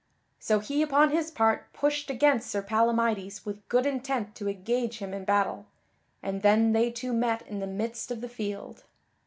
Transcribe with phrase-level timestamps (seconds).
[0.39, 5.13] So he upon his part pushed against Sir Palamydes with good intent to engage him
[5.13, 5.67] in battle,
[6.23, 8.83] and then they two met in the midst of the field.